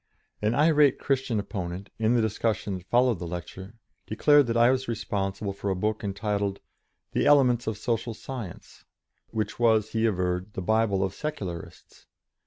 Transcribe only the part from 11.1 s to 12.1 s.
Secularists."